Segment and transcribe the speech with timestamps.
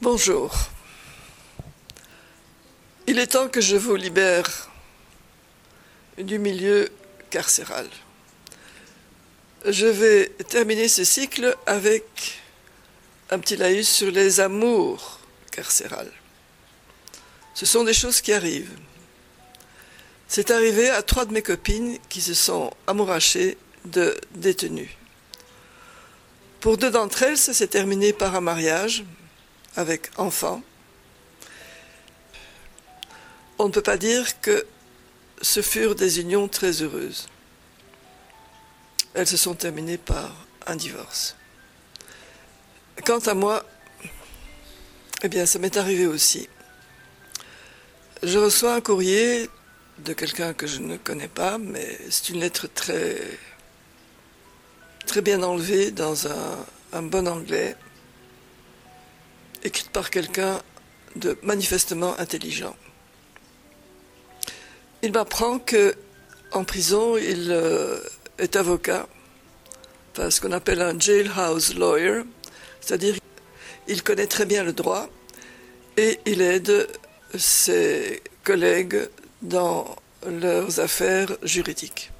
[0.00, 0.54] Bonjour.
[3.08, 4.70] Il est temps que je vous libère
[6.16, 6.88] du milieu
[7.30, 7.88] carcéral.
[9.66, 12.04] Je vais terminer ce cycle avec
[13.30, 15.18] un petit laïus sur les amours
[15.50, 16.12] carcérales.
[17.54, 18.78] Ce sont des choses qui arrivent.
[20.28, 24.90] C'est arrivé à trois de mes copines qui se sont amourachées de détenus.
[26.60, 29.04] Pour deux d'entre elles, ça s'est terminé par un mariage
[29.78, 30.60] avec enfants.
[33.60, 34.66] On ne peut pas dire que
[35.40, 37.28] ce furent des unions très heureuses.
[39.14, 40.34] Elles se sont terminées par
[40.66, 41.36] un divorce.
[43.06, 43.64] Quant à moi,
[45.22, 46.48] eh bien, ça m'est arrivé aussi.
[48.24, 49.48] Je reçois un courrier
[49.98, 53.16] de quelqu'un que je ne connais pas, mais c'est une lettre très,
[55.06, 57.76] très bien enlevée dans un, un bon anglais,
[59.64, 60.60] écrite par quelqu'un
[61.16, 62.76] de manifestement intelligent.
[65.02, 65.94] Il m'apprend que
[66.52, 68.00] en prison, il euh,
[68.38, 69.06] est avocat,
[70.12, 72.22] enfin, ce qu'on appelle un jailhouse lawyer,
[72.80, 73.16] c'est-à-dire
[73.86, 75.08] il connaît très bien le droit
[75.96, 76.88] et il aide
[77.36, 79.08] ses collègues
[79.42, 79.96] dans
[80.26, 82.10] leurs affaires juridiques.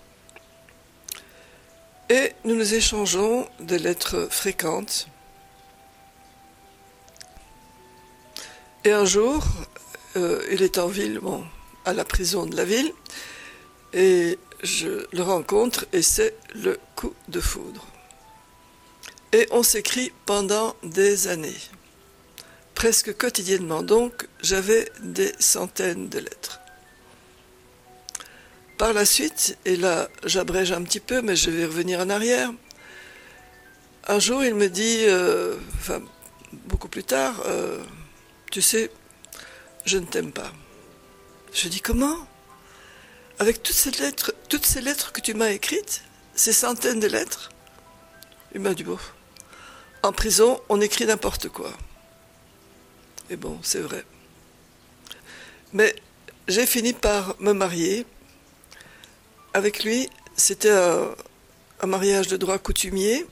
[2.10, 5.08] Et nous nous échangeons des lettres fréquentes.
[8.84, 9.44] Et un jour,
[10.16, 11.44] euh, il est en ville, bon,
[11.84, 12.92] à la prison de la ville,
[13.92, 17.86] et je le rencontre et c'est le coup de foudre.
[19.32, 21.56] Et on s'écrit pendant des années,
[22.74, 26.60] presque quotidiennement, donc j'avais des centaines de lettres.
[28.78, 32.52] Par la suite, et là j'abrège un petit peu, mais je vais revenir en arrière,
[34.06, 36.00] un jour il me dit, euh, enfin
[36.52, 37.82] beaucoup plus tard, euh,
[38.50, 38.91] tu sais,
[39.84, 40.52] je ne t'aime pas.
[41.52, 42.27] Je dis comment?
[43.38, 43.91] Avec toutes ces
[44.81, 46.03] lettres, que tu m'as écrites,
[46.34, 47.50] ces centaines de lettres?
[48.54, 48.98] Il m'a dit bon.
[50.03, 51.72] En prison, on écrit n'importe quoi.
[53.31, 54.04] Et bon, c'est vrai.
[55.72, 55.94] Mais
[56.47, 58.06] j'ai fini par me marier.
[59.54, 61.15] Avec lui, c'était un,
[61.80, 63.26] un mariage de droit coutumier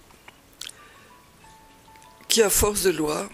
[2.29, 3.29] qui, à force de loi,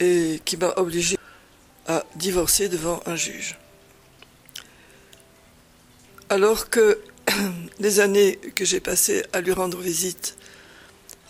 [0.00, 1.16] et qui m'a obligé
[1.86, 3.58] à divorcer devant un juge.
[6.28, 6.98] Alors que
[7.78, 10.36] les années que j'ai passées à lui rendre visite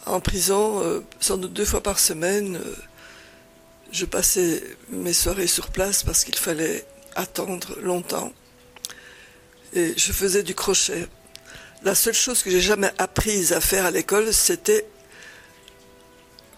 [0.06, 2.74] en prison, euh, sans doute deux fois par semaine, euh,
[3.92, 6.84] je passais mes soirées sur place parce qu'il fallait
[7.14, 8.32] attendre longtemps.
[9.74, 11.06] Et je faisais du crochet.
[11.82, 14.86] La seule chose que j'ai jamais apprise à faire à l'école, c'était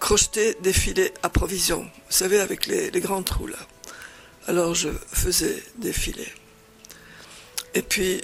[0.05, 1.81] crocheter des filets à provision.
[1.81, 3.57] Vous savez, avec les, les grands trous là.
[4.47, 6.35] Alors je faisais des filets.
[7.73, 8.21] Et puis,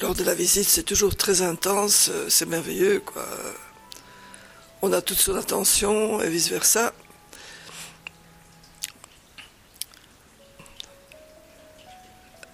[0.00, 3.24] lors de la visite, c'est toujours très intense, c'est merveilleux, quoi.
[4.82, 6.92] On a toute son attention et vice-versa.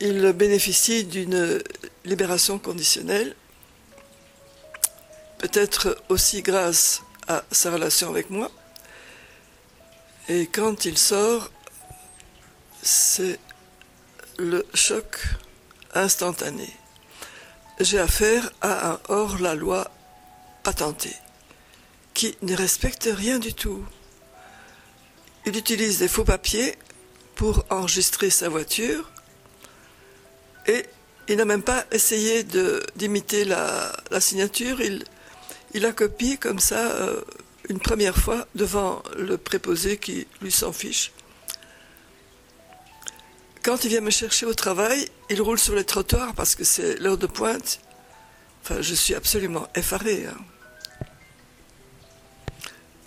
[0.00, 1.62] Il bénéficie d'une
[2.04, 3.34] libération conditionnelle,
[5.38, 8.50] peut-être aussi grâce à sa relation avec moi.
[10.28, 11.50] Et quand il sort,
[12.82, 13.38] c'est
[14.38, 15.20] le choc
[15.94, 16.68] instantané.
[17.80, 19.90] J'ai affaire à un hors-la-loi
[20.62, 21.12] patenté,
[22.14, 23.84] qui ne respecte rien du tout.
[25.44, 26.76] Il utilise des faux papiers
[27.36, 29.10] pour enregistrer sa voiture
[30.66, 30.86] et
[31.28, 32.44] il n'a même pas essayé
[32.96, 34.80] d'imiter la, signature,
[35.74, 37.20] il la copie comme ça euh,
[37.68, 41.12] une première fois devant le préposé qui lui s'en fiche.
[43.62, 46.98] Quand il vient me chercher au travail, il roule sur les trottoirs parce que c'est
[47.00, 47.80] l'heure de pointe.
[48.62, 50.26] Enfin, je suis absolument effaré.
[50.26, 50.36] Hein.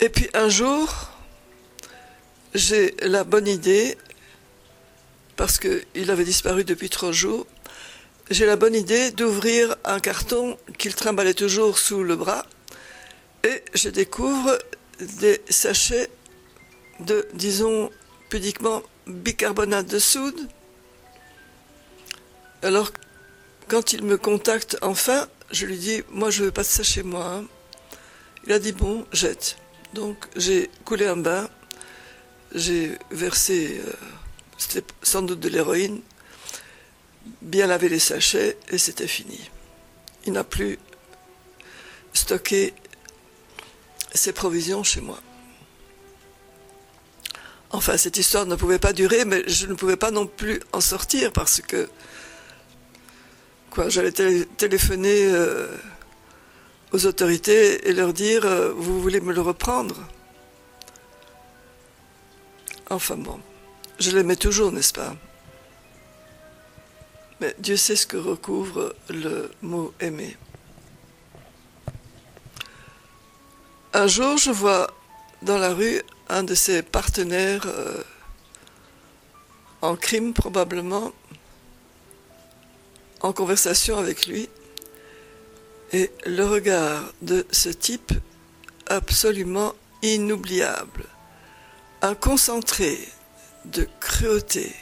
[0.00, 1.10] Et puis un jour,
[2.54, 3.96] j'ai la bonne idée,
[5.36, 7.46] parce qu'il avait disparu depuis trois jours,
[8.30, 12.46] j'ai la bonne idée d'ouvrir un carton qu'il trimballait toujours sous le bras
[13.42, 14.56] et je découvre
[15.00, 16.08] des sachets
[17.00, 17.90] de, disons
[18.28, 20.48] pudiquement, bicarbonate de soude.
[22.62, 22.92] Alors,
[23.66, 27.02] quand il me contacte enfin, je lui dis, moi je veux pas de ça chez
[27.02, 27.26] moi.
[27.26, 27.44] Hein.
[28.46, 29.56] Il a dit, bon, jette.
[29.92, 31.48] Donc j'ai coulé un bain,
[32.54, 33.92] j'ai versé, euh,
[34.56, 36.00] c'était sans doute de l'héroïne,
[37.42, 39.40] bien lavé les sachets et c'était fini.
[40.26, 40.78] Il n'a plus
[42.12, 42.74] stocké
[44.14, 45.20] ses provisions chez moi.
[47.72, 50.80] Enfin, cette histoire ne pouvait pas durer, mais je ne pouvais pas non plus en
[50.80, 51.88] sortir parce que
[53.70, 54.12] quoi, j'allais
[54.56, 55.68] téléphoner euh,
[56.92, 59.96] aux autorités et leur dire euh, vous voulez me le reprendre?
[62.90, 63.38] Enfin bon,
[64.00, 65.14] je l'aimais toujours, n'est-ce pas?
[67.40, 70.36] Mais Dieu sait ce que recouvre le mot aimer.
[73.92, 74.88] Un jour, je vois
[75.42, 78.04] dans la rue un de ses partenaires euh,
[79.82, 81.12] en crime probablement,
[83.20, 84.48] en conversation avec lui,
[85.92, 88.12] et le regard de ce type
[88.86, 91.06] absolument inoubliable,
[92.02, 92.98] un concentré
[93.64, 94.74] de cruauté,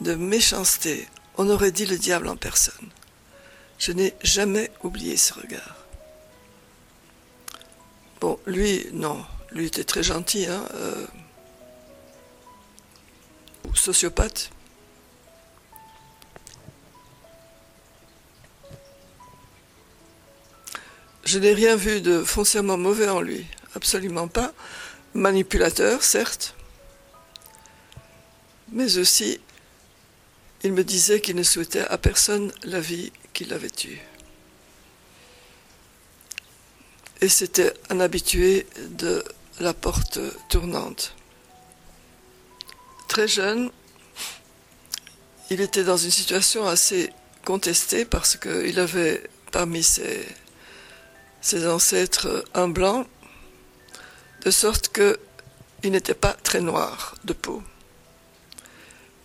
[0.00, 2.90] de méchanceté, on aurait dit le diable en personne.
[3.78, 5.76] Je n'ai jamais oublié ce regard.
[8.20, 11.06] Bon, lui, non, lui était très gentil, hein, euh,
[13.74, 14.50] sociopathe.
[21.24, 24.52] Je n'ai rien vu de foncièrement mauvais en lui, absolument pas.
[25.14, 26.54] Manipulateur, certes,
[28.72, 29.40] mais aussi
[30.62, 33.98] il me disait qu'il ne souhaitait à personne la vie qu'il avait eue.
[37.22, 39.24] Et c'était un habitué de
[39.58, 40.18] la porte
[40.48, 41.14] tournante.
[43.08, 43.70] Très jeune,
[45.50, 47.10] il était dans une situation assez
[47.44, 50.26] contestée parce qu'il avait parmi ses,
[51.66, 53.06] ancêtres un blanc,
[54.44, 57.62] de sorte qu'il n'était pas très noir de peau.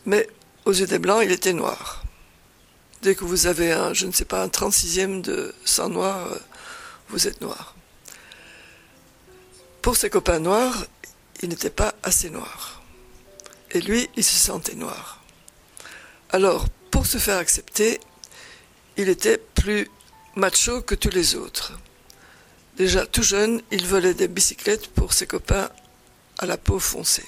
[0.06, 0.28] Mais
[0.66, 2.04] aux yeux des blancs, il était noir.
[3.02, 6.28] Dès que vous avez un, je ne sais pas, un 36e de sang noir,
[7.10, 7.76] vous êtes noir.
[9.82, 10.86] Pour ses copains noirs,
[11.42, 12.82] il n'était pas assez noir.
[13.72, 15.22] Et lui, il se sentait noir.
[16.32, 18.00] Alors, pour se faire accepter,
[18.98, 19.88] il était plus
[20.36, 21.74] macho que tous les autres.
[22.78, 25.70] Déjà tout jeune, il volait des bicyclettes pour ses copains
[26.40, 27.26] à la peau foncée.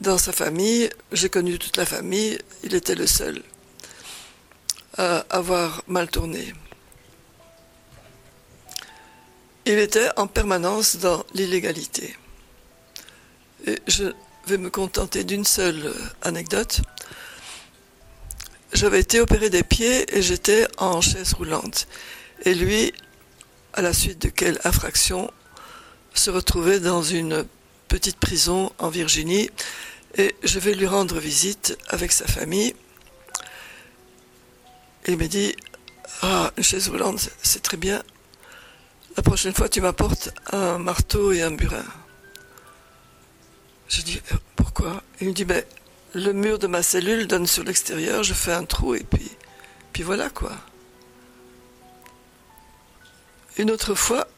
[0.00, 3.42] Dans sa famille, j'ai connu toute la famille, il était le seul
[4.98, 6.54] à avoir mal tourné.
[9.64, 12.16] Il était en permanence dans l'illégalité.
[13.88, 14.12] Je
[14.46, 16.82] vais me contenter d'une seule anecdote.
[18.72, 21.88] J'avais été opéré des pieds et j'étais en chaise roulante.
[22.44, 22.92] Et lui,
[23.72, 25.30] à la suite de quelle infraction,
[26.14, 27.44] se retrouvait dans une
[27.88, 29.50] petite prison en Virginie
[30.16, 32.74] et je vais lui rendre visite avec sa famille.
[35.06, 35.54] il me dit,
[36.22, 36.90] ah, une chaise
[37.42, 38.02] c'est très bien,
[39.16, 41.84] la prochaine fois, tu m'apportes un marteau et un burin.
[43.88, 44.20] Je dis,
[44.56, 45.02] pourquoi?
[45.20, 45.64] Il me dit, ben,
[46.12, 49.30] le mur de ma cellule donne sur l'extérieur, je fais un trou et puis,
[49.92, 50.52] puis voilà quoi.
[53.56, 54.28] Une autre fois,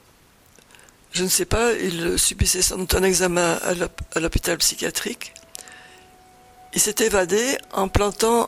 [1.12, 3.58] je ne sais pas, il subissait sans doute un examen
[4.14, 5.34] à l'hôpital psychiatrique.
[6.74, 8.46] Il s'est évadé en plantant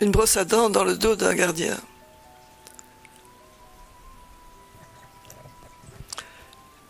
[0.00, 1.78] une brosse à dents dans le dos d'un gardien.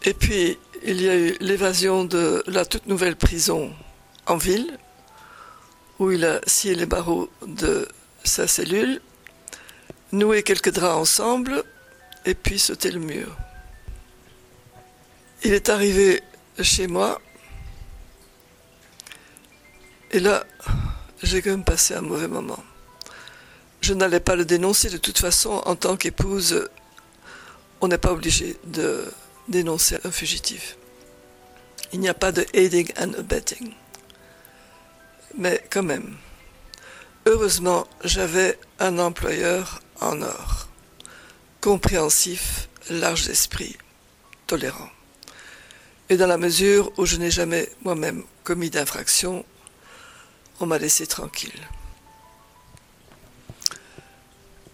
[0.02, 3.72] Et puis, il y a eu l'évasion de la toute nouvelle prison
[4.26, 4.78] en ville,
[5.98, 7.88] où il a scié les barreaux de
[8.22, 9.00] sa cellule,
[10.12, 11.64] noué quelques draps ensemble,
[12.26, 13.34] et puis sauté le mur.
[15.46, 16.22] Il est arrivé
[16.62, 17.20] chez moi,
[20.10, 20.46] et là,
[21.22, 22.64] j'ai quand même passé un mauvais moment.
[23.82, 26.66] Je n'allais pas le dénoncer de toute façon, en tant qu'épouse,
[27.82, 29.04] on n'est pas obligé de
[29.48, 30.78] dénoncer un fugitif.
[31.92, 33.74] Il n'y a pas de aiding and abetting.
[35.36, 36.16] Mais quand même,
[37.26, 40.68] heureusement, j'avais un employeur en or,
[41.60, 43.76] compréhensif, large d'esprit,
[44.46, 44.88] tolérant.
[46.10, 49.44] Et dans la mesure où je n'ai jamais moi-même commis d'infraction,
[50.60, 51.60] on m'a laissé tranquille.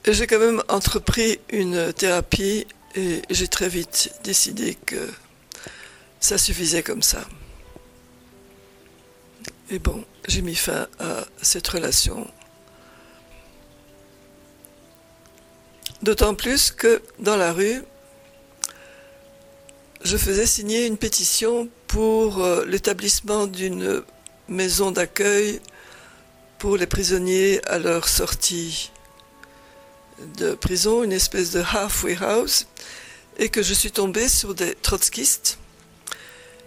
[0.05, 5.09] Et j'ai quand même entrepris une thérapie et j'ai très vite décidé que
[6.19, 7.25] ça suffisait comme ça.
[9.71, 12.29] Et bon, j'ai mis fin à cette relation.
[16.03, 17.83] D'autant plus que dans la rue,
[20.11, 24.03] je faisais signer une pétition pour euh, l'établissement d'une
[24.49, 25.61] maison d'accueil
[26.59, 28.91] pour les prisonniers à leur sortie
[30.37, 32.67] de prison, une espèce de halfway house,
[33.39, 35.59] et que je suis tombée sur des trotskistes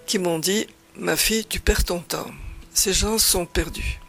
[0.06, 2.32] qui m'ont dit Ma fille, tu perds ton temps.
[2.74, 4.00] Ces gens sont perdus.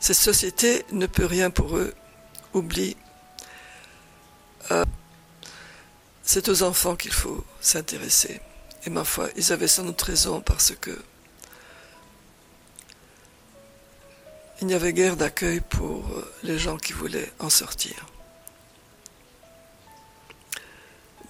[0.00, 1.92] Cette société ne peut rien pour eux.
[2.54, 2.96] Oublie.
[4.70, 4.86] Euh,
[6.28, 8.42] c'est aux enfants qu'il faut s'intéresser.
[8.84, 10.90] Et ma foi, ils avaient sans doute raison parce que
[14.60, 17.94] il n'y avait guère d'accueil pour euh, les gens qui voulaient en sortir.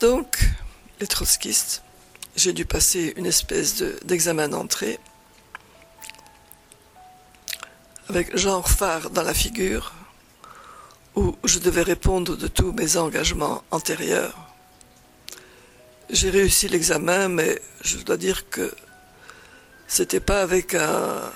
[0.00, 0.40] Donc,
[0.98, 1.84] les trotskistes,
[2.34, 4.98] j'ai dû passer une espèce d'examen d'entrée
[8.08, 9.94] avec genre phare dans la figure,
[11.14, 14.47] où je devais répondre de tous mes engagements antérieurs.
[16.10, 18.74] J'ai réussi l'examen, mais je dois dire que
[19.86, 21.30] c'était pas avec un,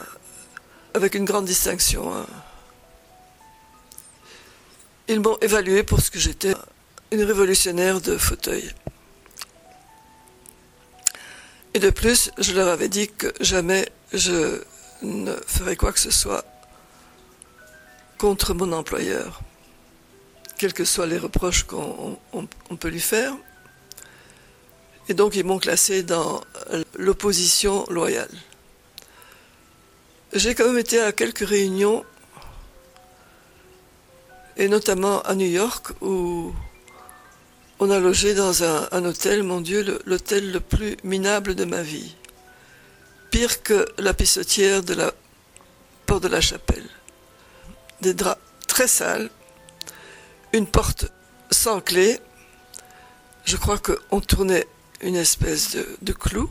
[0.95, 2.15] avec une grande distinction.
[2.15, 2.27] Hein.
[5.09, 6.55] Ils m'ont évalué pour ce que j'étais,
[7.11, 8.73] une révolutionnaire de fauteuil.
[11.75, 14.63] Et de plus, je leur avais dit que jamais je
[15.03, 16.45] ne ferais quoi que ce soit
[18.17, 19.41] contre mon employeur,
[20.57, 22.19] quels que soient les reproches qu'on
[22.79, 23.35] peut lui faire.
[25.09, 26.41] Et donc ils m'ont classé dans
[26.97, 28.31] l'opposition loyale.
[30.33, 32.05] J'ai quand même été à quelques réunions,
[34.57, 36.53] et notamment à New York, où
[37.79, 42.15] on a logé dans un, hôtel, mon Dieu, l'hôtel le, plus minable de ma vie.
[43.31, 45.13] Pire que la pissotière de la
[46.07, 46.89] porte de la chapelle.
[48.01, 49.31] Des draps très sales,
[50.53, 51.07] une porte
[51.51, 52.21] sans clé.
[53.45, 54.67] Je crois qu'on tournait
[55.03, 56.49] une espèce de, clou.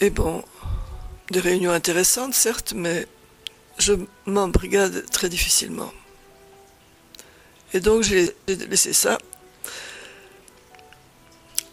[0.00, 0.44] Et bon,
[1.30, 3.06] des réunions intéressantes, certes, mais
[3.78, 3.94] je
[4.26, 5.92] m'embrigade très difficilement.
[7.72, 9.18] Et donc j'ai laissé ça.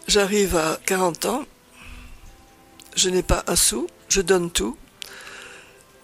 [0.06, 1.44] J'arrive à 40 ans,
[2.96, 4.76] je n'ai pas un sou, je donne tout.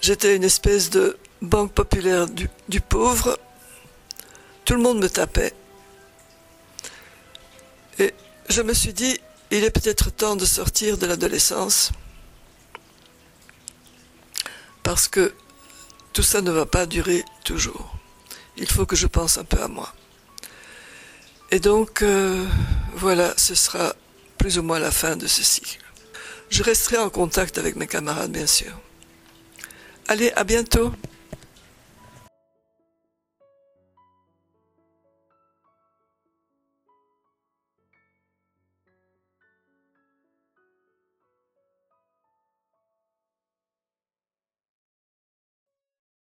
[0.00, 3.38] J'étais une espèce de banque populaire du pauvre.
[4.64, 5.54] Tout le monde me tapait.
[7.98, 8.12] Et
[8.48, 9.18] je me suis dit,
[9.50, 11.92] il est peut-être temps de sortir de l'adolescence
[14.82, 15.34] parce que
[16.12, 17.96] tout ça ne va pas durer toujours.
[18.56, 19.92] Il faut que je pense un peu à moi.
[21.50, 22.44] Et donc, euh,
[22.94, 23.94] voilà, ce sera
[24.38, 25.78] plus ou moins la fin de ce cycle.
[26.50, 28.72] Je resterai en contact avec mes camarades, bien sûr.
[30.08, 30.92] Allez, à bientôt.